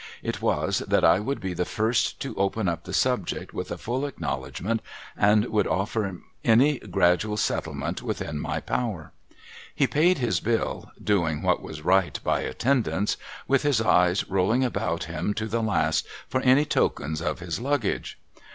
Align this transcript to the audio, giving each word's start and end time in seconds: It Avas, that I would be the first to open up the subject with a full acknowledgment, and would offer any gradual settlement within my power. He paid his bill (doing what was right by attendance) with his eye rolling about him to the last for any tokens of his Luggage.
It 0.23 0.39
Avas, 0.39 0.83
that 0.87 1.03
I 1.03 1.19
would 1.19 1.39
be 1.39 1.53
the 1.53 1.63
first 1.63 2.19
to 2.21 2.33
open 2.33 2.67
up 2.67 2.85
the 2.85 2.91
subject 2.91 3.53
with 3.53 3.69
a 3.69 3.77
full 3.77 4.07
acknowledgment, 4.07 4.81
and 5.15 5.45
would 5.49 5.67
offer 5.67 6.19
any 6.43 6.79
gradual 6.79 7.37
settlement 7.37 8.01
within 8.01 8.39
my 8.39 8.61
power. 8.61 9.11
He 9.75 9.85
paid 9.85 10.17
his 10.17 10.39
bill 10.39 10.89
(doing 11.03 11.43
what 11.43 11.61
was 11.61 11.83
right 11.83 12.19
by 12.23 12.39
attendance) 12.41 13.15
with 13.47 13.61
his 13.61 13.79
eye 13.79 14.15
rolling 14.27 14.63
about 14.63 15.03
him 15.03 15.35
to 15.35 15.45
the 15.45 15.61
last 15.61 16.07
for 16.27 16.41
any 16.41 16.65
tokens 16.65 17.21
of 17.21 17.37
his 17.37 17.59
Luggage. 17.59 18.17